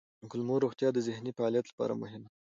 د 0.21 0.23
کولمو 0.31 0.55
روغتیا 0.63 0.89
د 0.93 0.97
ذهني 1.07 1.31
فعالیت 1.37 1.65
لپاره 1.67 1.93
مهمه 2.03 2.27
ده. 2.31 2.37